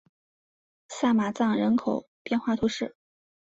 [0.89, 2.95] 萨马藏人口变化图示